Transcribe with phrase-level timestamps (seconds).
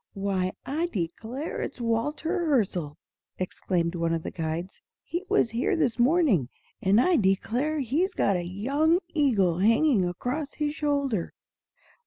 [0.13, 2.95] "Why, I declare it's Watty Hirzel!"
[3.37, 4.81] exclaimed one of the guides.
[5.03, 6.49] "He was here this morning,
[6.81, 11.35] and I declare he's got a young eagle hanging across his shoulder."